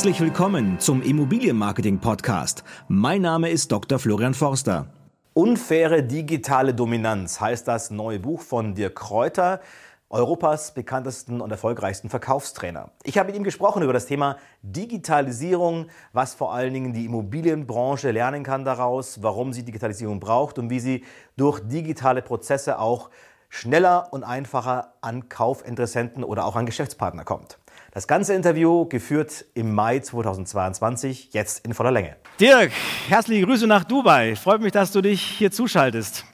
[0.00, 2.64] Herzlich willkommen zum Immobilienmarketing Podcast.
[2.88, 3.98] Mein Name ist Dr.
[3.98, 4.86] Florian Forster.
[5.34, 9.60] Unfaire digitale Dominanz heißt das neue Buch von Dirk Kräuter,
[10.08, 12.92] Europas bekanntesten und erfolgreichsten Verkaufstrainer.
[13.02, 18.10] Ich habe mit ihm gesprochen über das Thema Digitalisierung, was vor allen Dingen die Immobilienbranche
[18.10, 21.04] lernen kann daraus, warum sie Digitalisierung braucht und wie sie
[21.36, 23.10] durch digitale Prozesse auch
[23.50, 27.58] schneller und einfacher an Kaufinteressenten oder auch an Geschäftspartner kommt.
[27.92, 32.14] Das ganze Interview geführt im Mai 2022, jetzt in voller Länge.
[32.38, 32.70] Dirk,
[33.08, 34.36] herzliche Grüße nach Dubai.
[34.36, 36.24] Freut mich, dass du dich hier zuschaltest.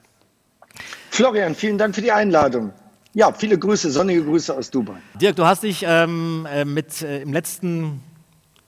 [1.09, 2.73] Florian, vielen Dank für die Einladung.
[3.15, 4.97] Ja, viele Grüße, sonnige Grüße aus Dubai.
[5.15, 8.01] Dirk, du hast dich ähm, äh, mit, äh, im letzten, in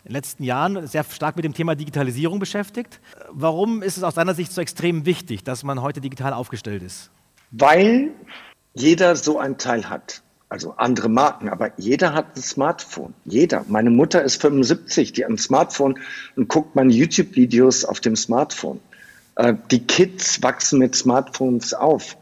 [0.07, 3.01] den letzten Jahren sehr stark mit dem Thema Digitalisierung beschäftigt.
[3.31, 7.11] Warum ist es aus deiner Sicht so extrem wichtig, dass man heute digital aufgestellt ist?
[7.51, 8.13] Weil
[8.73, 13.15] jeder so einen Teil hat also andere Marken, aber jeder hat ein Smartphone.
[13.25, 13.65] Jeder.
[13.69, 15.99] Meine Mutter ist 75, die hat ein Smartphone
[16.37, 18.81] und guckt meine YouTube-Videos auf dem Smartphone.
[19.37, 22.17] Äh, die Kids wachsen mit Smartphones auf.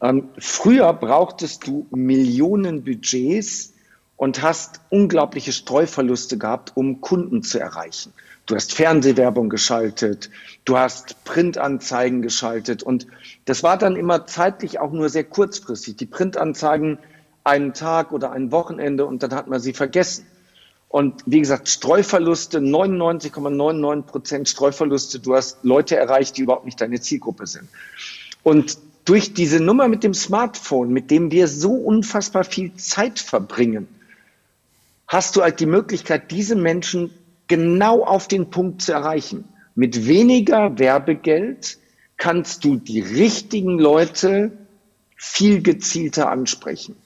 [0.00, 3.72] Ähm, früher brauchtest du Millionen Budgets
[4.16, 8.12] und hast unglaubliche Streuverluste gehabt, um Kunden zu erreichen.
[8.46, 10.30] Du hast Fernsehwerbung geschaltet,
[10.66, 13.06] du hast Printanzeigen geschaltet und
[13.46, 15.96] das war dann immer zeitlich auch nur sehr kurzfristig.
[15.96, 16.98] Die Printanzeigen
[17.44, 20.26] einen Tag oder ein Wochenende und dann hat man sie vergessen.
[20.88, 25.18] Und wie gesagt, Streuverluste, 99,99 Prozent Streuverluste.
[25.18, 27.68] Du hast Leute erreicht, die überhaupt nicht deine Zielgruppe sind.
[28.42, 33.88] Und durch diese Nummer mit dem Smartphone, mit dem wir so unfassbar viel Zeit verbringen,
[35.06, 37.10] hast du halt die Möglichkeit, diese Menschen
[37.48, 39.48] genau auf den Punkt zu erreichen.
[39.74, 41.78] Mit weniger Werbegeld
[42.16, 44.52] kannst du die richtigen Leute
[45.16, 46.96] viel gezielter ansprechen.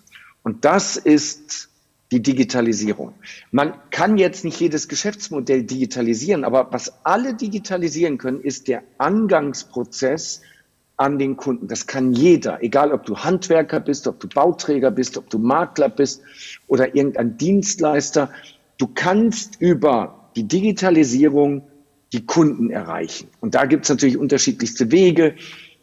[0.49, 1.69] Und das ist
[2.11, 3.13] die Digitalisierung.
[3.51, 10.41] Man kann jetzt nicht jedes Geschäftsmodell digitalisieren, aber was alle digitalisieren können, ist der Angangsprozess
[10.97, 11.69] an den Kunden.
[11.69, 15.91] Das kann jeder, egal ob du Handwerker bist, ob du Bauträger bist, ob du Makler
[15.91, 16.23] bist
[16.67, 18.31] oder irgendein Dienstleister.
[18.79, 21.61] Du kannst über die Digitalisierung
[22.15, 23.29] die Kunden erreichen.
[23.41, 25.35] Und da gibt es natürlich unterschiedlichste Wege.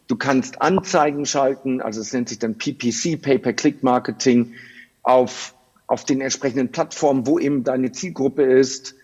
[0.08, 4.54] Du kannst Anzeigen schalten, also es nennt sich dann PPC, Pay-per-Click-Marketing,
[5.02, 5.54] auf,
[5.86, 8.94] auf den entsprechenden Plattformen, wo eben deine Zielgruppe ist.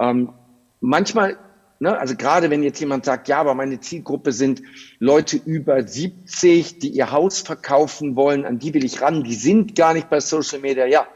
[0.00, 0.32] Ähm,
[0.80, 1.36] manchmal,
[1.78, 4.62] ne, also gerade wenn jetzt jemand sagt, ja, aber meine Zielgruppe sind
[4.98, 9.74] Leute über 70, die ihr Haus verkaufen wollen, an die will ich ran, die sind
[9.74, 10.86] gar nicht bei Social Media.
[10.86, 11.06] Ja,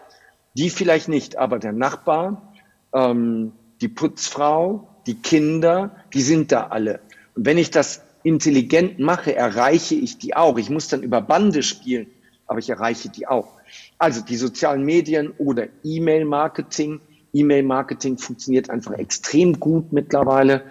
[0.55, 2.53] die vielleicht nicht, aber der Nachbar,
[2.95, 7.01] ähm, die Putzfrau, die Kinder, die sind da alle.
[7.35, 10.59] Und wenn ich das intelligent mache, erreiche ich die auch.
[10.59, 12.09] Ich muss dann über Bande spielen,
[12.47, 13.53] aber ich erreiche die auch.
[13.98, 17.00] Also die sozialen Medien oder E-Mail-Marketing.
[17.32, 20.62] E-Mail-Marketing funktioniert einfach extrem gut mittlerweile.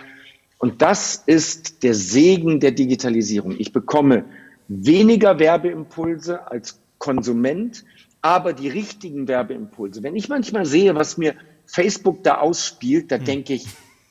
[0.57, 3.55] Und das ist der Segen der Digitalisierung.
[3.57, 4.25] Ich bekomme
[4.67, 7.85] weniger Werbeimpulse als Konsument,
[8.21, 10.03] aber die richtigen Werbeimpulse.
[10.03, 11.35] Wenn ich manchmal sehe, was mir
[11.67, 13.25] Facebook da ausspielt, da hm.
[13.25, 13.67] denke ich,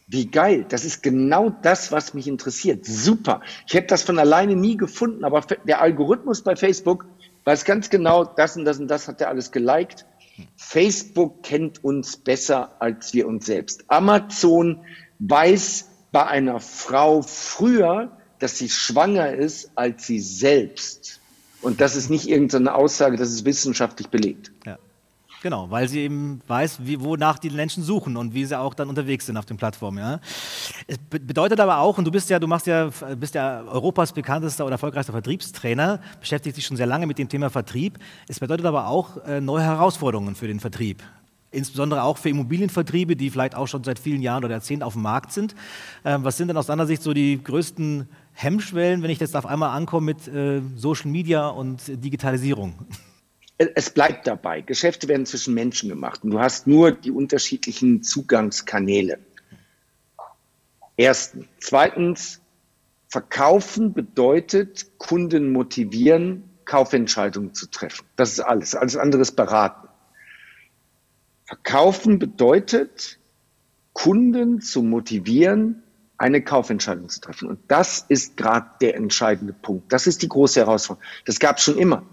[0.06, 0.66] wie geil.
[0.68, 2.84] Das ist genau das, was mich interessiert.
[2.84, 3.40] Super.
[3.66, 7.06] Ich hätte das von alleine nie gefunden, aber der Algorithmus bei Facebook
[7.44, 10.06] weiß ganz genau, das und das und das hat er alles geliked.
[10.56, 13.84] Facebook kennt uns besser als wir uns selbst.
[13.88, 14.80] Amazon
[15.20, 21.20] weiß bei einer Frau früher, dass sie schwanger ist, als sie selbst.
[21.62, 24.52] Und das ist nicht irgendeine Aussage, das ist wissenschaftlich belegt.
[24.66, 24.78] Ja.
[25.44, 28.88] Genau, weil sie eben weiß, wie, wonach die Menschen suchen und wie sie auch dann
[28.88, 29.98] unterwegs sind auf den Plattformen.
[29.98, 30.18] Ja.
[30.86, 34.64] Es bedeutet aber auch, und du bist ja, du machst ja, bist ja Europas bekanntester
[34.64, 37.98] oder erfolgreichster Vertriebstrainer, beschäftigst dich schon sehr lange mit dem Thema Vertrieb.
[38.26, 41.02] Es bedeutet aber auch äh, neue Herausforderungen für den Vertrieb.
[41.50, 45.02] Insbesondere auch für Immobilienvertriebe, die vielleicht auch schon seit vielen Jahren oder Jahrzehnten auf dem
[45.02, 45.54] Markt sind.
[46.06, 49.44] Ähm, was sind denn aus deiner Sicht so die größten Hemmschwellen, wenn ich jetzt auf
[49.44, 52.86] einmal ankomme mit äh, Social Media und Digitalisierung?
[53.58, 54.60] Es bleibt dabei.
[54.60, 59.18] Geschäfte werden zwischen Menschen gemacht und du hast nur die unterschiedlichen Zugangskanäle.
[60.96, 61.46] Erstens.
[61.60, 62.40] Zweitens,
[63.08, 68.06] verkaufen bedeutet Kunden motivieren, Kaufentscheidungen zu treffen.
[68.16, 68.74] Das ist alles.
[68.74, 69.88] Alles andere ist beraten.
[71.46, 73.18] Verkaufen bedeutet,
[73.92, 75.83] Kunden zu motivieren,
[76.16, 77.48] eine Kaufentscheidung zu treffen.
[77.48, 79.92] Und das ist gerade der entscheidende Punkt.
[79.92, 81.04] Das ist die große Herausforderung.
[81.24, 82.04] Das gab es schon immer.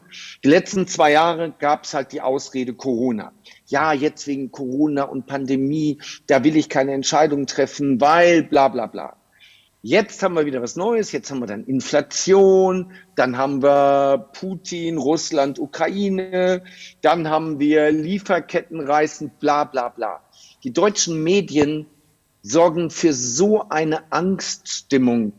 [0.44, 3.32] Die letzten zwei Jahre gab es halt die Ausrede Corona.
[3.68, 8.88] Ja, jetzt wegen Corona und Pandemie, da will ich keine Entscheidung treffen, weil bla bla
[8.88, 9.18] bla.
[9.84, 14.98] Jetzt haben wir wieder was Neues, jetzt haben wir dann Inflation, dann haben wir Putin,
[14.98, 16.64] Russland, Ukraine,
[17.02, 20.22] dann haben wir Lieferketten reißen, bla bla bla.
[20.64, 21.88] Die deutschen Medien
[22.42, 25.34] sorgen für so eine Angststimmung.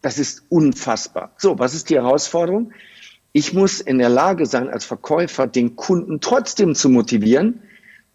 [0.00, 1.32] Das ist unfassbar.
[1.38, 2.72] So, was ist die Herausforderung?
[3.32, 7.62] Ich muss in der Lage sein, als Verkäufer den Kunden trotzdem zu motivieren,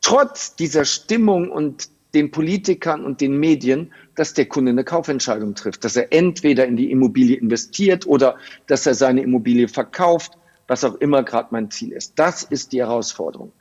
[0.02, 5.84] trotz dieser Stimmung und den Politikern und den Medien, dass der Kunde eine Kaufentscheidung trifft,
[5.84, 10.96] dass er entweder in die Immobilie investiert oder dass er seine Immobilie verkauft, was auch
[10.96, 12.14] immer gerade mein Ziel ist.
[12.18, 13.52] Das ist die Herausforderung.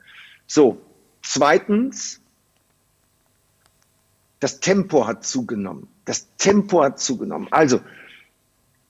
[0.45, 0.77] So,
[1.21, 2.21] zweitens,
[4.39, 5.87] das Tempo hat zugenommen.
[6.05, 7.47] Das Tempo hat zugenommen.
[7.51, 7.81] Also,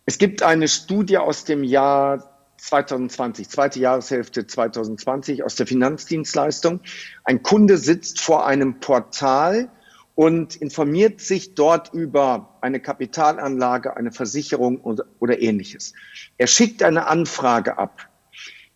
[0.06, 6.82] es gibt eine Studie aus dem Jahr 2020, zweite Jahreshälfte 2020 aus der Finanzdienstleistung.
[7.24, 9.70] Ein Kunde sitzt vor einem Portal
[10.16, 15.94] und informiert sich dort über eine Kapitalanlage, eine Versicherung oder, oder ähnliches.
[16.38, 18.07] Er schickt eine Anfrage ab.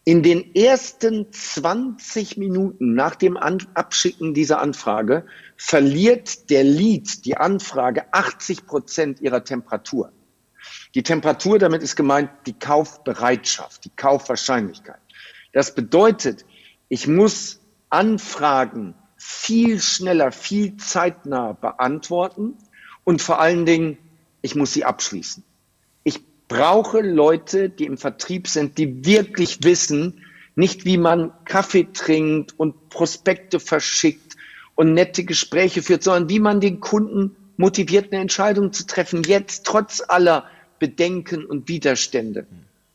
[0.04, 5.28] In den ersten 20 Minuten nach dem Abschicken dieser Anfrage
[5.58, 10.12] verliert der Lead, die Anfrage, 80 Prozent ihrer Temperatur.
[10.96, 15.00] Die Temperatur, damit ist gemeint die Kaufbereitschaft, die Kaufwahrscheinlichkeit.
[15.54, 16.46] Das bedeutet,
[16.90, 17.60] ich muss
[17.92, 22.58] Anfragen viel schneller, viel zeitnah beantworten
[23.04, 24.00] und vor allen Dingen,
[24.42, 25.44] ich muss sie abschließen
[26.52, 30.26] brauche Leute, die im Vertrieb sind, die wirklich wissen,
[30.56, 34.36] nicht wie man Kaffee trinkt und Prospekte verschickt
[34.76, 39.66] und nette Gespräche führt, sondern wie man den Kunden motiviert, eine Entscheidung zu treffen, jetzt
[39.66, 40.44] trotz aller
[40.78, 42.46] Bedenken und Widerstände.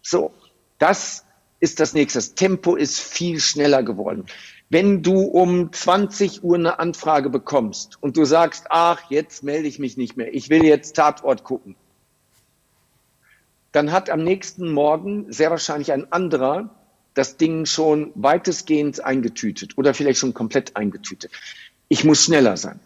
[0.02, 0.34] So,
[0.78, 1.24] das
[1.58, 2.18] ist das nächste.
[2.18, 4.26] Das Tempo ist viel schneller geworden.
[4.68, 9.78] Wenn du um 20 Uhr eine Anfrage bekommst und du sagst, ach, jetzt melde ich
[9.78, 11.74] mich nicht mehr, ich will jetzt Tatort gucken,
[13.76, 16.70] dann hat am nächsten Morgen sehr wahrscheinlich ein anderer
[17.12, 21.32] das Ding schon weitestgehend eingetütet oder vielleicht schon komplett eingetütet.
[21.88, 22.78] Ich muss schneller sein.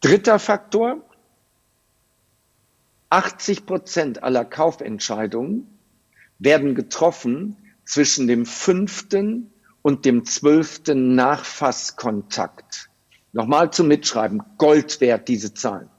[0.00, 1.02] Dritter Faktor.
[3.10, 5.66] 80 Prozent aller Kaufentscheidungen
[6.38, 9.52] werden getroffen zwischen dem fünften
[9.82, 12.88] und dem zwölften Nachfasskontakt.
[13.32, 14.42] Nochmal zum Mitschreiben.
[14.58, 15.89] Gold wert, diese Zahlen.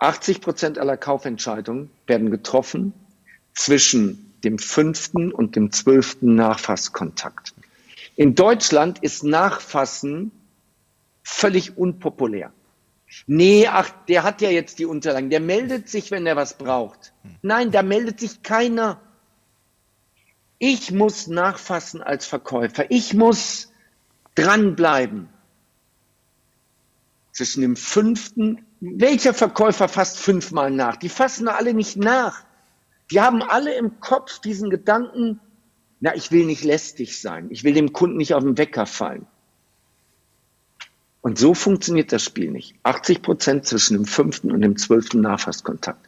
[0.00, 2.92] 80 Prozent aller Kaufentscheidungen werden getroffen
[3.54, 7.54] zwischen dem fünften und dem zwölften Nachfasskontakt.
[8.16, 10.32] In Deutschland ist Nachfassen
[11.22, 12.52] völlig unpopulär.
[13.26, 15.30] Nee, ach, der hat ja jetzt die Unterlagen.
[15.30, 17.12] Der meldet sich, wenn er was braucht.
[17.42, 19.00] Nein, da meldet sich keiner.
[20.58, 22.90] Ich muss nachfassen als Verkäufer.
[22.90, 23.72] Ich muss
[24.34, 25.28] dranbleiben.
[27.32, 30.96] Zwischen dem fünften welcher Verkäufer fasst fünfmal nach?
[30.96, 32.44] Die fassen alle nicht nach.
[33.10, 35.40] Die haben alle im Kopf diesen Gedanken,
[36.00, 37.48] na, ich will nicht lästig sein.
[37.50, 39.26] Ich will dem Kunden nicht auf den Wecker fallen.
[41.20, 42.74] Und so funktioniert das Spiel nicht.
[42.84, 46.06] 80 Prozent zwischen dem fünften und dem zwölften Nachfasskontakt.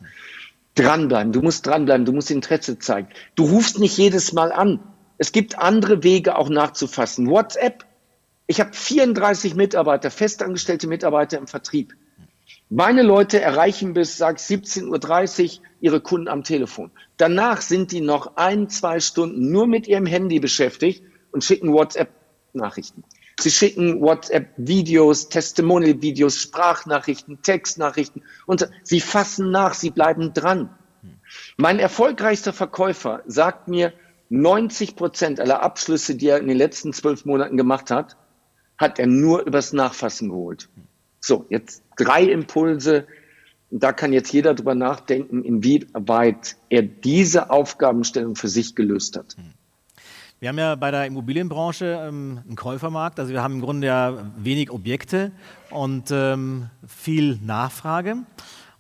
[0.75, 3.09] Dranbleiben, du musst dranbleiben, du musst Interesse zeigen.
[3.35, 4.81] Du rufst nicht jedes Mal an.
[5.19, 7.29] Es gibt andere Wege auch nachzufassen.
[7.29, 7.85] WhatsApp.
[8.47, 11.95] Ich habe 34 Mitarbeiter, festangestellte Mitarbeiter im Vertrieb.
[12.69, 16.91] Meine Leute erreichen bis, sag 17.30 Uhr ihre Kunden am Telefon.
[17.17, 23.05] Danach sind die noch ein, zwei Stunden nur mit ihrem Handy beschäftigt und schicken WhatsApp-Nachrichten.
[23.39, 30.71] Sie schicken WhatsApp-Videos, Testimonial-Videos, Sprachnachrichten, Textnachrichten und sie fassen nach, sie bleiben dran.
[31.57, 33.93] Mein erfolgreichster Verkäufer sagt mir,
[34.29, 38.17] 90 Prozent aller Abschlüsse, die er in den letzten zwölf Monaten gemacht hat,
[38.83, 40.69] hat er nur übers Nachfassen geholt.
[41.21, 43.07] So, jetzt drei Impulse.
[43.71, 49.37] Da kann jetzt jeder drüber nachdenken, inwieweit er diese Aufgabenstellung für sich gelöst hat.
[50.41, 53.21] Wir haben ja bei der Immobilienbranche ähm, einen Käufermarkt.
[53.21, 55.31] Also wir haben im Grunde ja wenig Objekte
[55.71, 58.17] und ähm, viel Nachfrage.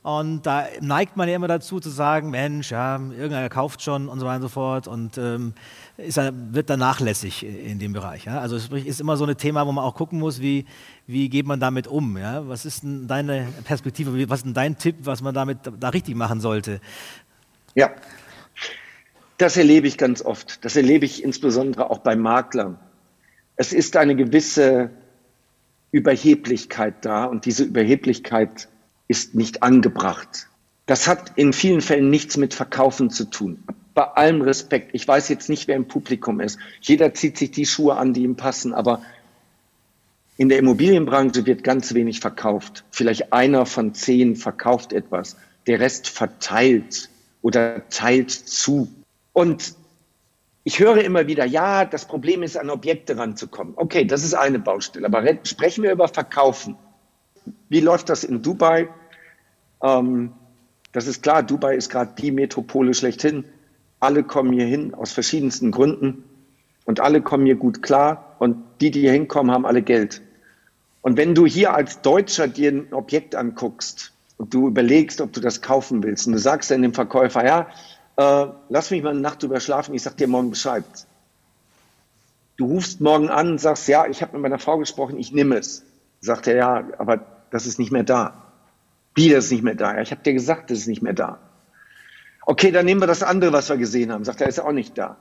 [0.03, 4.19] Und da neigt man ja immer dazu zu sagen, Mensch, ja, irgendeiner kauft schon und
[4.19, 5.55] so weiter und so fort und ähm,
[5.97, 8.25] ist, wird dann nachlässig in dem Bereich.
[8.25, 8.41] Ja?
[8.41, 10.67] Also sprich, ist immer so ein Thema, wo man auch gucken muss, wie,
[11.07, 12.17] wie geht man damit um.
[12.17, 12.49] Ja?
[12.49, 16.15] Was ist denn deine Perspektive, was ist denn dein Tipp, was man damit da richtig
[16.15, 16.81] machen sollte?
[17.75, 17.91] Ja,
[19.39, 20.65] das erlebe ich ganz oft.
[20.65, 22.79] Das erlebe ich insbesondere auch bei Maklern.
[23.57, 24.91] Es ist eine gewisse
[25.91, 28.69] Überheblichkeit da und diese Überheblichkeit
[29.09, 30.49] ist nicht angebracht.
[30.87, 33.63] Das hat in vielen Fällen nichts mit Verkaufen zu tun.
[33.95, 34.91] Bei allem Respekt.
[34.93, 36.59] Ich weiß jetzt nicht, wer im Publikum ist.
[36.81, 38.73] Jeder zieht sich die Schuhe an, die ihm passen.
[38.73, 39.03] Aber
[40.37, 42.85] in der Immobilienbranche wird ganz wenig verkauft.
[42.91, 45.37] Vielleicht einer von zehn verkauft etwas.
[45.67, 47.11] Der Rest verteilt
[47.43, 48.89] oder teilt zu.
[49.33, 49.75] Und
[50.65, 53.75] ich höre immer wieder, ja, das Problem ist, an Objekte ranzukommen.
[53.77, 55.07] Okay, das ist eine Baustelle.
[55.07, 56.77] Aber sprechen wir über Verkaufen.
[57.69, 58.89] Wie läuft das in Dubai?
[59.83, 60.33] Ähm,
[60.93, 63.45] das ist klar, Dubai ist gerade die Metropole schlechthin.
[64.03, 66.25] Alle kommen hier hin aus verschiedensten Gründen
[66.87, 70.23] und alle kommen hier gut klar und die, die hier hinkommen, haben alle Geld.
[71.03, 75.41] Und wenn du hier als Deutscher dir ein Objekt anguckst und du überlegst, ob du
[75.41, 77.69] das kaufen willst und du sagst dann dem Verkäufer, ja,
[78.17, 80.85] äh, lass mich mal eine Nacht drüber schlafen, ich sag dir morgen Bescheid.
[82.57, 85.59] Du rufst morgen an und sagst, ja, ich habe mit meiner Frau gesprochen, ich nehme
[85.59, 85.85] es.
[86.21, 88.51] Sagt er, ja, aber das ist nicht mehr da.
[89.15, 89.95] Wie, das ist nicht mehr da?
[89.95, 91.39] Ja, ich habe dir gesagt, das ist nicht mehr da.
[92.47, 94.25] Okay, dann nehmen wir das andere, was wir gesehen haben.
[94.25, 95.17] Sagt er, ist auch nicht da.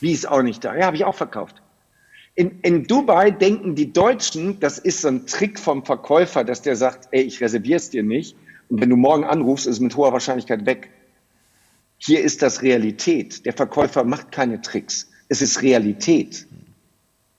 [0.00, 0.74] Wie ist auch nicht da?
[0.74, 1.62] Ja, habe ich auch verkauft.
[2.34, 6.76] In, in Dubai denken die Deutschen, das ist so ein Trick vom Verkäufer, dass der
[6.76, 8.36] sagt, ey, ich reserviere es dir nicht.
[8.68, 10.90] Und wenn du morgen anrufst, ist es mit hoher Wahrscheinlichkeit weg.
[11.98, 13.44] Hier ist das Realität.
[13.44, 15.10] Der Verkäufer macht keine Tricks.
[15.28, 16.46] Es ist Realität.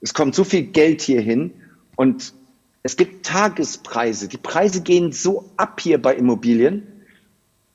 [0.00, 1.52] Es kommt so viel Geld hier hin
[1.96, 2.34] und
[2.82, 4.28] es gibt Tagespreise.
[4.28, 6.86] Die Preise gehen so ab hier bei Immobilien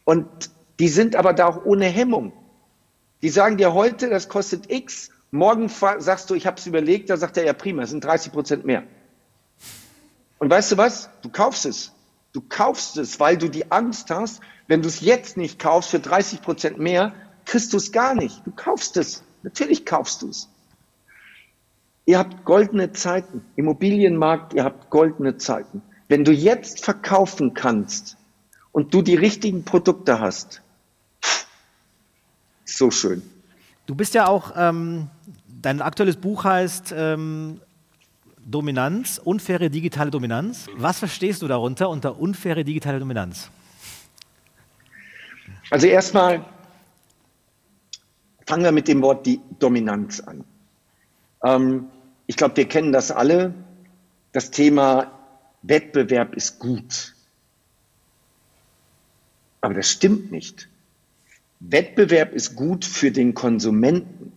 [0.03, 0.27] und
[0.79, 2.33] die sind aber da auch ohne Hemmung.
[3.21, 5.09] Die sagen dir heute, das kostet X.
[5.31, 8.31] Morgen sagst du, ich habe es überlegt, da sagt er ja prima, es sind 30
[8.31, 8.83] Prozent mehr.
[10.39, 11.09] Und weißt du was?
[11.21, 11.91] Du kaufst es.
[12.31, 15.99] Du kaufst es, weil du die Angst hast, wenn du es jetzt nicht kaufst für
[15.99, 17.13] 30 Prozent mehr,
[17.45, 18.45] kriegst du es gar nicht.
[18.45, 19.23] Du kaufst es.
[19.41, 20.49] Natürlich kaufst du es.
[22.05, 23.43] Ihr habt goldene Zeiten.
[23.55, 25.81] Immobilienmarkt, ihr habt goldene Zeiten.
[26.07, 28.17] Wenn du jetzt verkaufen kannst
[28.71, 30.61] und du die richtigen Produkte hast,
[32.67, 33.21] so schön.
[33.85, 35.09] Du bist ja auch, ähm,
[35.47, 37.61] dein aktuelles Buch heißt ähm,
[38.45, 40.67] Dominanz, unfaire digitale Dominanz.
[40.75, 43.49] Was verstehst du darunter unter unfaire digitale Dominanz?
[45.69, 46.45] Also erstmal
[48.45, 50.43] fangen wir mit dem Wort die Dominanz an.
[51.43, 51.87] Ähm,
[52.25, 53.53] ich glaube, wir kennen das alle.
[54.31, 55.11] Das Thema
[55.61, 57.13] Wettbewerb ist gut.
[59.61, 60.69] Aber das stimmt nicht.
[61.59, 64.31] Wettbewerb ist gut für den Konsumenten.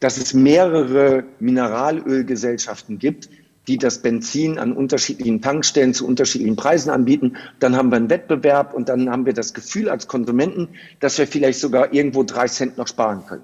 [0.00, 3.28] Dass es mehrere Mineralölgesellschaften gibt,
[3.66, 7.36] die das Benzin an unterschiedlichen Tankstellen zu unterschiedlichen Preisen anbieten.
[7.58, 10.68] Dann haben wir einen Wettbewerb und dann haben wir das Gefühl als Konsumenten,
[11.00, 13.42] dass wir vielleicht sogar irgendwo drei Cent noch sparen können.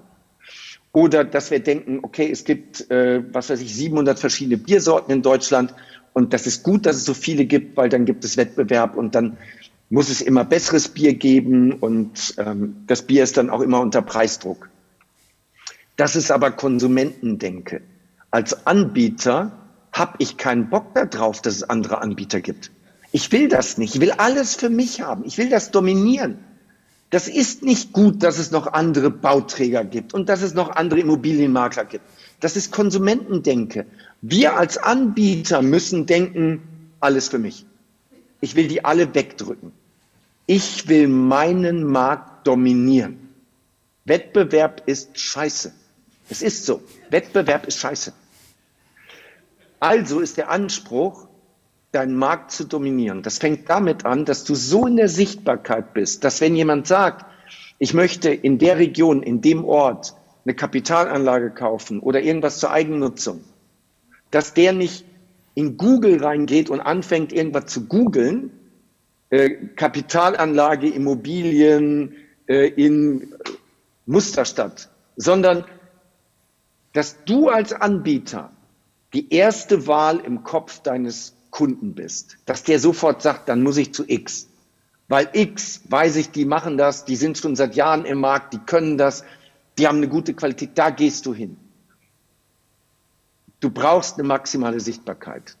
[0.93, 5.21] Oder dass wir denken, okay, es gibt, äh, was weiß ich, 700 verschiedene Biersorten in
[5.21, 5.75] Deutschland
[6.13, 9.15] und das ist gut, dass es so viele gibt, weil dann gibt es Wettbewerb und
[9.15, 9.35] dann
[9.95, 14.01] muss es immer besseres Bier geben und ähm, das Bier ist dann auch immer unter
[14.01, 14.69] Preisdruck.
[15.95, 17.81] Das ist aber Konsumentendenke.
[18.29, 19.53] Als Anbieter
[19.93, 22.71] habe ich keinen Bock darauf, dass es andere Anbieter gibt.
[23.13, 23.95] Ich will das nicht.
[23.95, 25.23] Ich will alles für mich haben.
[25.23, 26.39] Ich will das dominieren.
[27.09, 30.99] Das ist nicht gut, dass es noch andere Bauträger gibt und dass es noch andere
[30.99, 32.03] Immobilienmakler gibt.
[32.41, 33.85] Das ist Konsumentendenke.
[34.21, 36.63] Wir als Anbieter müssen denken,
[36.99, 37.65] alles für mich.
[38.41, 39.71] Ich will die alle wegdrücken.
[40.45, 43.29] Ich will meinen Markt dominieren.
[44.05, 45.73] Wettbewerb ist scheiße.
[46.29, 46.81] Es ist so.
[47.09, 48.13] Wettbewerb ist scheiße.
[49.79, 51.27] Also ist der Anspruch,
[51.91, 53.23] deinen Markt zu dominieren.
[53.23, 57.25] Das fängt damit an, dass du so in der Sichtbarkeit bist, dass wenn jemand sagt,
[57.79, 63.43] ich möchte in der Region, in dem Ort eine Kapitalanlage kaufen oder irgendwas zur Eigennutzung,
[64.29, 65.05] dass der nicht
[65.55, 68.51] in Google reingeht und anfängt, irgendwas zu googeln,
[69.29, 72.15] äh, Kapitalanlage, Immobilien
[72.47, 73.33] äh, in
[74.05, 75.65] Musterstadt, sondern
[76.93, 78.51] dass du als Anbieter
[79.13, 83.93] die erste Wahl im Kopf deines Kunden bist, dass der sofort sagt, dann muss ich
[83.93, 84.47] zu X.
[85.07, 88.59] Weil X, weiß ich, die machen das, die sind schon seit Jahren im Markt, die
[88.59, 89.23] können das,
[89.77, 91.57] die haben eine gute Qualität, da gehst du hin.
[93.59, 95.55] Du brauchst eine maximale Sichtbarkeit.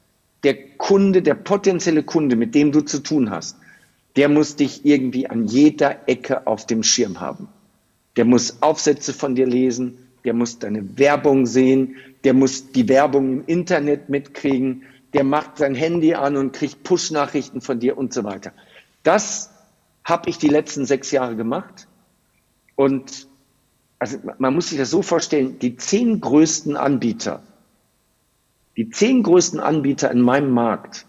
[0.45, 3.57] Der Kunde, der potenzielle Kunde, mit dem du zu tun hast,
[4.15, 7.49] der muss dich irgendwie an jeder Ecke auf dem Schirm haben.
[8.15, 13.39] Der muss Aufsätze von dir lesen, der muss deine Werbung sehen, der muss die Werbung
[13.39, 14.83] im Internet mitkriegen,
[15.13, 18.53] der macht sein Handy an und kriegt Push-Nachrichten von dir und so weiter.
[19.01, 19.49] Das
[20.03, 21.87] habe ich die letzten sechs Jahre gemacht.
[22.75, 23.27] Und
[23.97, 27.41] also man muss sich das so vorstellen, die zehn größten Anbieter,
[28.77, 31.05] die zehn größten Anbieter in meinem Markt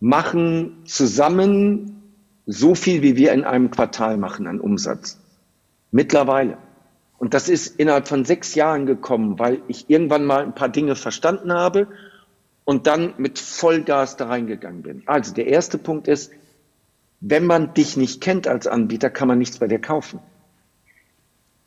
[0.00, 2.02] machen zusammen
[2.46, 5.18] so viel, wie wir in einem Quartal machen an Umsatz.
[5.90, 6.58] Mittlerweile.
[7.18, 10.94] Und das ist innerhalb von sechs Jahren gekommen, weil ich irgendwann mal ein paar Dinge
[10.94, 11.88] verstanden habe
[12.64, 15.02] und dann mit Vollgas da reingegangen bin.
[15.06, 16.32] Also der erste Punkt ist,
[17.20, 20.20] wenn man dich nicht kennt als Anbieter, kann man nichts bei dir kaufen.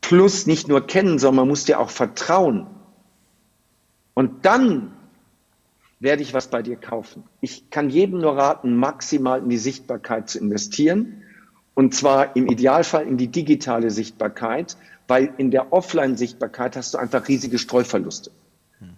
[0.01, 2.67] Plus nicht nur kennen, sondern man muss dir auch vertrauen.
[4.17, 4.93] Und dann
[5.99, 7.23] werde ich was bei dir kaufen.
[7.39, 11.21] Ich kann jedem nur raten, maximal in die Sichtbarkeit zu investieren.
[11.75, 14.75] Und zwar im Idealfall in die digitale Sichtbarkeit,
[15.07, 18.31] weil in der Offline-Sichtbarkeit hast du einfach riesige Streuverluste.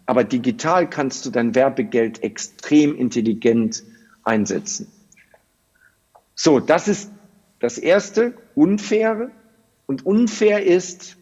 [0.06, 3.84] Aber digital kannst du dein Werbegeld extrem intelligent
[4.24, 4.90] einsetzen.
[6.34, 7.12] So, das ist
[7.60, 9.32] das erste, unfaire.
[9.86, 11.18] Und unfair ist,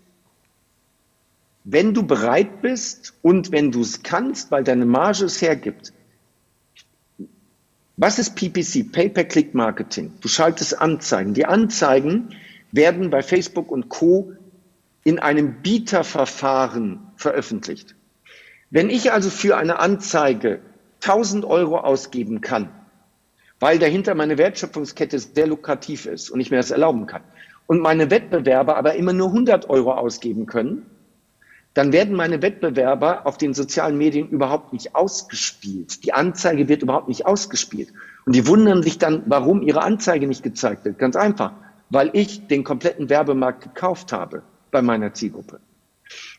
[1.69, 5.91] wenn du bereit bist und wenn du es kannst, weil deine Marge es hergibt.
[7.97, 8.89] Was ist PPC?
[8.89, 10.13] Pay-per-Click-Marketing.
[10.21, 11.33] Du schaltest Anzeigen.
[11.33, 12.29] Die Anzeigen
[12.71, 14.31] werden bei Facebook und Co.
[15.03, 17.95] in einem Bieterverfahren veröffentlicht.
[18.69, 20.61] Wenn ich also für eine Anzeige
[21.01, 22.69] 1000 Euro ausgeben kann,
[23.59, 27.23] weil dahinter meine Wertschöpfungskette sehr lukrativ ist und ich mir das erlauben kann,
[27.65, 30.85] und meine Wettbewerber aber immer nur 100 Euro ausgeben können,
[31.77, 36.03] dann werden meine Wettbewerber auf den sozialen Medien überhaupt nicht ausgespielt.
[36.05, 37.93] Die Anzeige wird überhaupt nicht ausgespielt.
[38.25, 40.97] Und die wundern sich dann, warum ihre Anzeige nicht gezeigt wird.
[40.97, 41.53] Ganz einfach,
[41.91, 44.41] weil ich den kompletten Werbemarkt gekauft habe
[44.71, 45.59] bei meiner Zielgruppe.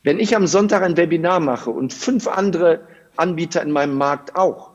[0.02, 2.80] Wenn ich am Sonntag ein Webinar mache und fünf andere
[3.16, 4.72] Anbieter in meinem Markt auch,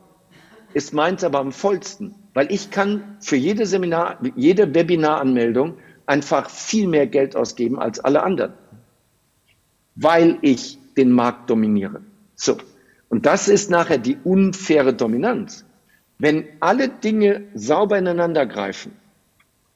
[0.72, 5.74] ist meins aber am vollsten, weil ich kann für jede Seminar, jede Webinaranmeldung
[6.06, 8.54] einfach viel mehr Geld ausgeben als alle anderen
[9.94, 12.02] weil ich den Markt dominiere.
[12.34, 12.56] So.
[13.08, 15.64] Und das ist nachher die unfaire Dominanz.
[16.18, 18.92] Wenn alle Dinge sauber ineinander greifen,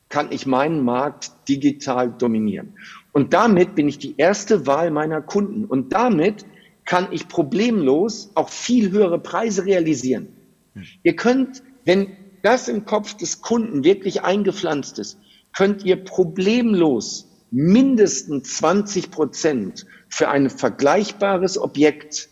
[0.08, 2.74] kann ich meinen Markt digital dominieren.
[3.12, 5.64] Und damit bin ich die erste Wahl meiner Kunden.
[5.64, 6.46] Und damit
[6.84, 10.28] kann ich problemlos auch viel höhere Preise realisieren.
[11.02, 12.08] Ihr könnt, wenn
[12.42, 15.18] das im Kopf des Kunden wirklich eingepflanzt ist,
[15.52, 22.28] könnt ihr problemlos mindestens 20 Prozent für ein vergleichbares Objekt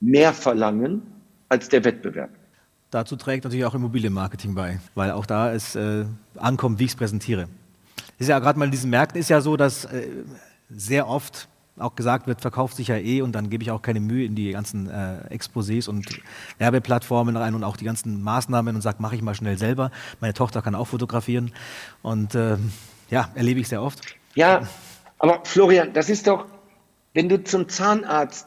[0.00, 1.02] mehr verlangen
[1.48, 2.30] als der Wettbewerb.
[2.90, 6.04] Dazu trägt natürlich auch Immobilienmarketing bei, weil auch da es äh,
[6.36, 7.48] ankommt, wie ich es präsentiere.
[8.18, 10.08] Ist ja gerade mal in diesen Märkten ist ja so, dass äh,
[10.68, 14.00] sehr oft auch gesagt wird, verkauft sich ja eh und dann gebe ich auch keine
[14.00, 16.20] Mühe in die ganzen äh, Exposés und
[16.58, 19.90] Werbeplattformen rein und auch die ganzen Maßnahmen und sage, mache ich mal schnell selber.
[20.20, 21.52] Meine Tochter kann auch fotografieren
[22.02, 22.58] und äh,
[23.08, 24.19] ja, erlebe ich sehr oft.
[24.34, 24.68] Ja,
[25.18, 26.46] aber Florian, das ist doch,
[27.14, 28.46] wenn du zum Zahnarzt,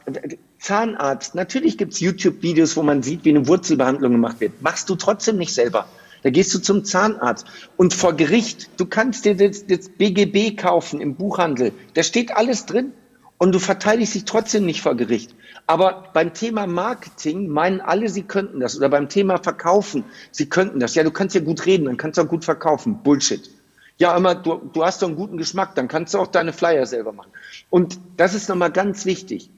[0.58, 4.62] Zahnarzt, natürlich gibt's YouTube-Videos, wo man sieht, wie eine Wurzelbehandlung gemacht wird.
[4.62, 5.86] Machst du trotzdem nicht selber.
[6.22, 11.02] Da gehst du zum Zahnarzt und vor Gericht, du kannst dir das, das BGB kaufen
[11.02, 11.72] im Buchhandel.
[11.92, 12.94] Da steht alles drin
[13.36, 15.34] und du verteidigst dich trotzdem nicht vor Gericht.
[15.66, 18.74] Aber beim Thema Marketing meinen alle, sie könnten das.
[18.74, 20.94] Oder beim Thema Verkaufen, sie könnten das.
[20.94, 23.02] Ja, du kannst ja gut reden, dann kannst du auch gut verkaufen.
[23.02, 23.50] Bullshit.
[23.98, 26.86] Ja, immer, du, du hast doch einen guten Geschmack, dann kannst du auch deine Flyer
[26.86, 27.30] selber machen.
[27.70, 29.50] Und das ist nochmal ganz wichtig.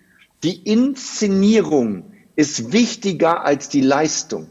[0.43, 4.51] Die Inszenierung ist wichtiger als die Leistung.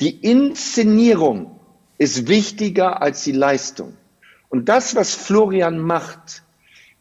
[0.00, 1.58] Die Inszenierung
[1.98, 3.96] ist wichtiger als die Leistung.
[4.48, 6.44] Und das, was Florian macht,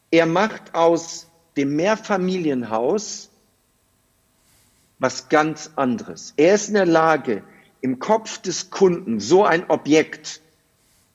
[0.09, 3.29] er macht aus dem Mehrfamilienhaus
[4.99, 6.33] was ganz anderes.
[6.37, 7.43] Er ist in der Lage,
[7.81, 10.41] im Kopf des Kunden so ein Objekt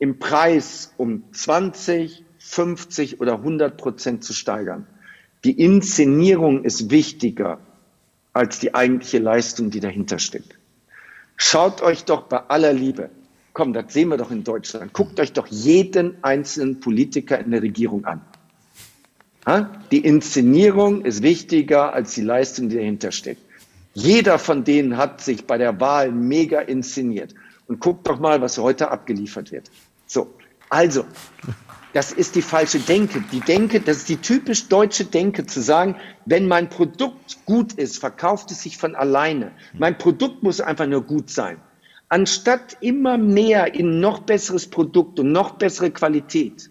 [0.03, 4.89] im Preis um 20, 50 oder 100 Prozent zu steigern.
[5.45, 7.61] Die Inszenierung ist wichtiger
[8.33, 10.59] als die eigentliche Leistung, die dahinter steckt.
[11.37, 13.11] Schaut euch doch bei aller Liebe,
[13.53, 17.63] komm, das sehen wir doch in Deutschland, guckt euch doch jeden einzelnen Politiker in der
[17.63, 18.23] Regierung an.
[19.93, 23.43] Die Inszenierung ist wichtiger als die Leistung, die dahinter steckt.
[23.95, 27.37] Jeder von denen hat sich bei der Wahl mega inszeniert.
[27.69, 29.71] Und guckt doch mal, was heute abgeliefert wird.
[30.13, 30.29] So,
[30.69, 31.07] also,
[31.95, 33.25] das ist die falsche Denke.
[33.33, 35.97] Die Denke, das ist die typisch deutsche Denke, zu sagen,
[36.27, 39.53] wenn mein Produkt gut ist, verkauft es sich von alleine.
[39.73, 41.57] Mein Produkt muss einfach nur gut sein.
[42.11, 46.71] Anstatt immer mehr in noch besseres Produkt und noch bessere Qualität,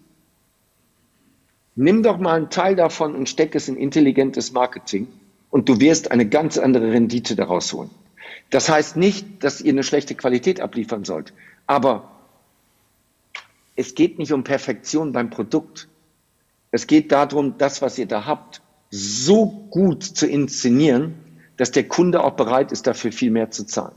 [1.74, 5.08] nimm doch mal einen Teil davon und steck es in intelligentes Marketing
[5.50, 7.90] und du wirst eine ganz andere Rendite daraus holen.
[8.50, 11.32] Das heißt nicht, dass ihr eine schlechte Qualität abliefern sollt,
[11.66, 12.21] aber
[13.76, 15.88] es geht nicht um Perfektion beim Produkt.
[16.70, 21.14] Es geht darum, das, was ihr da habt, so gut zu inszenieren,
[21.56, 23.94] dass der Kunde auch bereit ist, dafür viel mehr zu zahlen.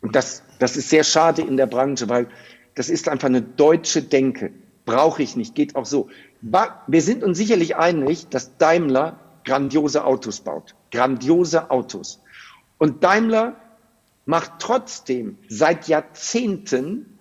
[0.00, 2.28] Und das, das ist sehr schade in der Branche, weil
[2.74, 4.52] das ist einfach eine deutsche Denke.
[4.86, 6.08] Brauche ich nicht, geht auch so.
[6.40, 10.74] Wir sind uns sicherlich einig, dass Daimler grandiose Autos baut.
[10.90, 12.20] Grandiose Autos.
[12.78, 13.56] Und Daimler
[14.24, 17.18] macht trotzdem seit Jahrzehnten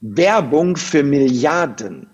[0.00, 2.08] Werbung für Milliarden.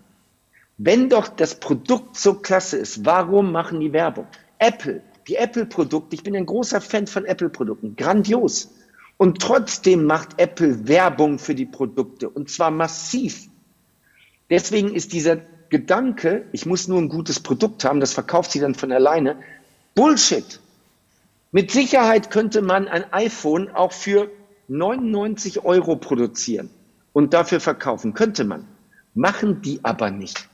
[0.76, 4.26] Wenn doch das Produkt so klasse ist, warum machen die Werbung?
[4.58, 8.72] Apple, die Apple-Produkte, ich bin ein großer Fan von Apple-Produkten, grandios.
[9.18, 13.48] Und trotzdem macht Apple Werbung für die Produkte und zwar massiv.
[14.50, 15.38] Deswegen ist dieser
[15.70, 19.36] Gedanke, ich muss nur ein gutes Produkt haben, das verkauft sie dann von alleine,
[19.94, 20.60] Bullshit.
[21.52, 24.28] Mit Sicherheit könnte man ein iPhone auch für
[24.68, 26.68] 99 Euro produzieren
[27.16, 28.12] und dafür verkaufen.
[28.12, 28.66] Könnte man.
[29.14, 30.50] Machen die aber nicht.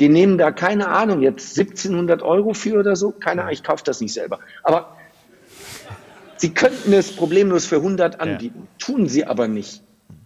[0.00, 3.10] Die nehmen da keine Ahnung, jetzt 1700 Euro für oder so.
[3.10, 4.38] Keine Ahnung, ich kaufe das nicht selber.
[4.62, 4.96] Aber
[6.38, 8.60] sie könnten es problemlos für 100 anbieten.
[8.62, 8.86] Ja.
[8.86, 9.82] Tun sie aber nicht.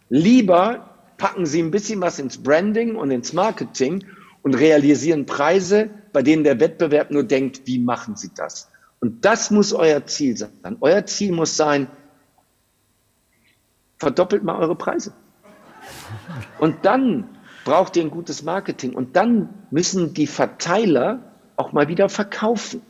[0.09, 4.05] Lieber packen sie ein bisschen was ins Branding und ins Marketing
[4.42, 8.71] und realisieren Preise, bei denen der Wettbewerb nur denkt, wie machen sie das?
[9.01, 10.77] Und das muss euer Ziel sein.
[10.81, 11.88] Euer Ziel muss sein,
[13.99, 15.12] verdoppelt mal eure Preise.
[16.59, 17.25] Und dann
[17.64, 18.95] braucht ihr ein gutes Marketing.
[18.95, 21.21] Und dann müssen die Verteiler
[21.57, 22.83] auch mal wieder verkaufen.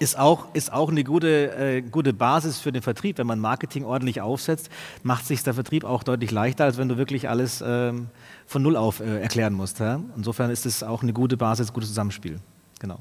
[0.00, 3.18] Ist auch, ist auch eine gute, äh, gute Basis für den Vertrieb.
[3.18, 4.68] Wenn man Marketing ordentlich aufsetzt,
[5.02, 8.08] macht sich der Vertrieb auch deutlich leichter, als wenn du wirklich alles ähm,
[8.44, 9.78] von Null auf äh, erklären musst.
[9.78, 10.00] Ja?
[10.16, 12.40] Insofern ist es auch eine gute Basis, gutes Zusammenspiel.
[12.80, 12.98] Genau.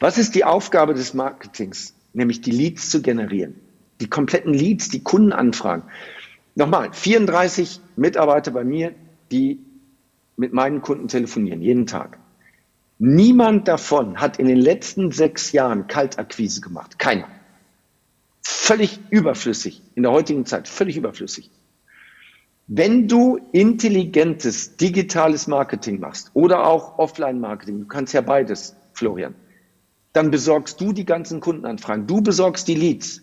[0.00, 1.94] Was ist die Aufgabe des Marketings?
[2.14, 3.54] Nämlich die Leads zu generieren.
[4.00, 5.84] Die kompletten Leads, die Kundenanfragen.
[6.58, 8.92] Nochmal, 34 Mitarbeiter bei mir,
[9.30, 9.64] die
[10.36, 12.18] mit meinen Kunden telefonieren, jeden Tag.
[12.98, 16.98] Niemand davon hat in den letzten sechs Jahren Kaltakquise gemacht.
[16.98, 17.28] Keiner.
[18.42, 19.82] Völlig überflüssig.
[19.94, 21.48] In der heutigen Zeit völlig überflüssig.
[22.66, 29.36] Wenn du intelligentes digitales Marketing machst oder auch Offline-Marketing, du kannst ja beides, Florian,
[30.12, 33.22] dann besorgst du die ganzen Kundenanfragen, du besorgst die Leads.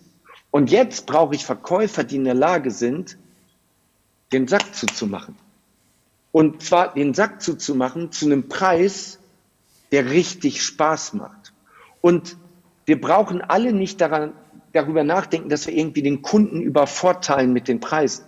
[0.51, 3.17] Und jetzt brauche ich Verkäufer, die in der Lage sind,
[4.31, 5.35] den Sack zuzumachen.
[6.31, 9.19] Und zwar den Sack zuzumachen zu einem Preis,
[9.91, 11.53] der richtig Spaß macht.
[12.01, 12.37] Und
[12.85, 14.33] wir brauchen alle nicht daran,
[14.73, 18.25] darüber nachdenken, dass wir irgendwie den Kunden übervorteilen mit den Preisen.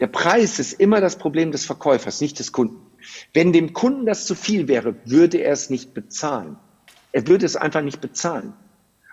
[0.00, 2.76] Der Preis ist immer das Problem des Verkäufers, nicht des Kunden.
[3.32, 6.56] Wenn dem Kunden das zu viel wäre, würde er es nicht bezahlen.
[7.12, 8.54] Er würde es einfach nicht bezahlen.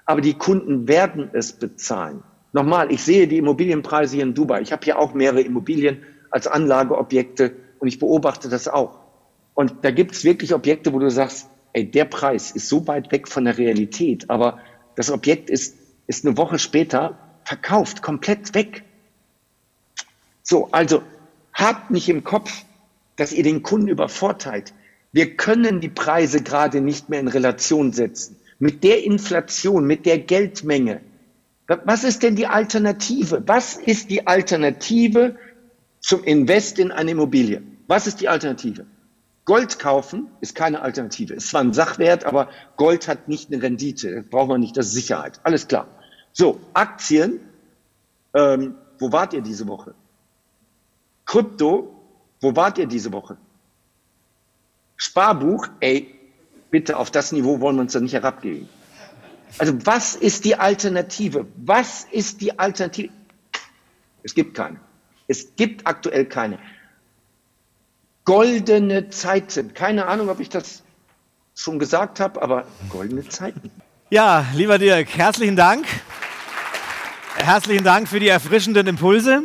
[0.05, 2.23] Aber die Kunden werden es bezahlen.
[2.53, 4.61] Nochmal, ich sehe die Immobilienpreise hier in Dubai.
[4.61, 8.99] Ich habe hier auch mehrere Immobilien als Anlageobjekte und ich beobachte das auch.
[9.53, 13.11] Und da gibt es wirklich Objekte, wo du sagst, ey, der Preis ist so weit
[13.11, 14.59] weg von der Realität, aber
[14.95, 18.83] das Objekt ist, ist eine Woche später verkauft, komplett weg.
[20.43, 21.03] So, also
[21.53, 22.65] habt nicht im Kopf,
[23.15, 24.73] dass ihr den Kunden übervorteilt.
[25.11, 28.37] Wir können die Preise gerade nicht mehr in Relation setzen.
[28.59, 31.01] Mit der Inflation, mit der Geldmenge.
[31.85, 33.43] Was ist denn die Alternative?
[33.45, 35.35] Was ist die Alternative
[36.01, 37.61] zum Invest in eine Immobilie.
[37.87, 38.85] Was ist die Alternative?
[39.45, 41.33] Gold kaufen ist keine Alternative.
[41.33, 44.15] Ist zwar ein Sachwert, aber Gold hat nicht eine Rendite.
[44.15, 45.39] Das braucht man nicht, das ist Sicherheit.
[45.43, 45.87] Alles klar.
[46.31, 47.39] So, Aktien.
[48.33, 49.93] Ähm, wo wart ihr diese Woche?
[51.25, 51.95] Krypto.
[52.39, 53.37] Wo wart ihr diese Woche?
[54.95, 55.67] Sparbuch.
[55.79, 56.15] Ey,
[56.69, 58.69] bitte, auf das Niveau wollen wir uns doch nicht herabgeben.
[59.57, 61.45] Also, was ist die Alternative?
[61.57, 63.11] Was ist die Alternative?
[64.23, 64.79] Es gibt keine.
[65.31, 66.59] Es gibt aktuell keine.
[68.25, 69.73] Goldene Zeiten.
[69.73, 70.83] Keine Ahnung, ob ich das
[71.55, 73.71] schon gesagt habe, aber goldene Zeiten.
[74.09, 75.85] Ja, lieber Dirk, herzlichen Dank.
[77.37, 79.43] Herzlichen Dank für die erfrischenden Impulse.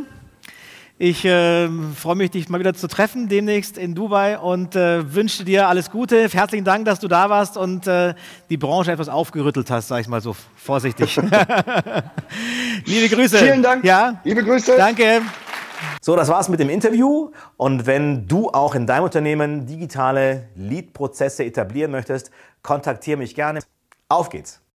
[0.98, 5.44] Ich äh, freue mich, dich mal wieder zu treffen, demnächst in Dubai und äh, wünsche
[5.44, 6.28] dir alles Gute.
[6.28, 8.14] Herzlichen Dank, dass du da warst und äh,
[8.50, 11.16] die Branche etwas aufgerüttelt hast, sage ich mal so vorsichtig.
[12.86, 13.38] Liebe Grüße.
[13.38, 13.84] Vielen Dank.
[13.84, 14.20] Ja.
[14.24, 14.74] Liebe Grüße.
[14.76, 15.22] Danke.
[16.00, 17.30] So, das war's mit dem Interview.
[17.56, 22.30] Und wenn du auch in deinem Unternehmen digitale Lead-Prozesse etablieren möchtest,
[22.62, 23.60] kontaktiere mich gerne.
[24.08, 24.65] Auf geht's!